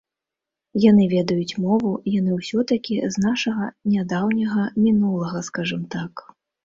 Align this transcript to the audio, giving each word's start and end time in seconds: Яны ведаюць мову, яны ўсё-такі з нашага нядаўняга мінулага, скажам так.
Яны 0.83 1.03
ведаюць 1.09 1.57
мову, 1.65 1.91
яны 2.19 2.31
ўсё-такі 2.39 2.97
з 3.17 3.25
нашага 3.27 3.67
нядаўняга 3.93 4.67
мінулага, 4.87 5.37
скажам 5.51 5.85
так. 5.99 6.13